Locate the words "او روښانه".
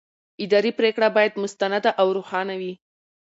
2.01-2.53